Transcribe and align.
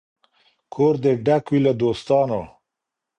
کور 0.73 0.95
دي 1.03 1.13
ډک 1.25 1.43
وي 1.51 1.59
له 1.65 1.73
دوستانو 1.81 2.41